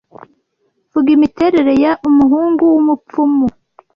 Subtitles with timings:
[0.91, 3.45] Vuga imiterere ya umuhungu wumupfumu